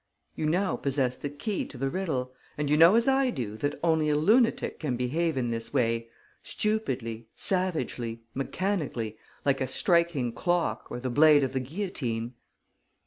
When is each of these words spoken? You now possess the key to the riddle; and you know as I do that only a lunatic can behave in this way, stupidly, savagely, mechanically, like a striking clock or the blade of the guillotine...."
You 0.35 0.47
now 0.47 0.77
possess 0.77 1.15
the 1.15 1.29
key 1.29 1.63
to 1.65 1.77
the 1.77 1.91
riddle; 1.91 2.33
and 2.57 2.71
you 2.71 2.75
know 2.75 2.95
as 2.95 3.07
I 3.07 3.29
do 3.29 3.55
that 3.57 3.79
only 3.83 4.09
a 4.09 4.15
lunatic 4.15 4.79
can 4.79 4.97
behave 4.97 5.37
in 5.37 5.51
this 5.51 5.75
way, 5.75 6.09
stupidly, 6.41 7.27
savagely, 7.35 8.23
mechanically, 8.33 9.17
like 9.45 9.61
a 9.61 9.67
striking 9.67 10.31
clock 10.33 10.87
or 10.89 10.99
the 10.99 11.11
blade 11.11 11.43
of 11.43 11.53
the 11.53 11.59
guillotine...." 11.59 12.33